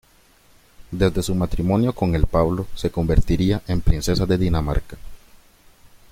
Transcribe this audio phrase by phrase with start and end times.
[0.89, 4.97] Desde su matrimonio con el Pablo se convertiría en princesa de Dinamarca.